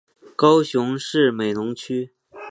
[0.35, 2.11] 高雄市美浓区